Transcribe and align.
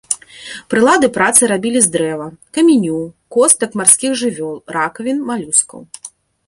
Прылады 0.73 1.07
працы 1.17 1.41
рабілі 1.51 1.79
з 1.87 1.93
дрэва, 1.97 2.27
каменю, 2.59 2.99
костак 3.37 3.69
марскіх 3.83 4.11
жывёл, 4.25 4.57
ракавін 4.79 5.17
малюскаў. 5.31 5.81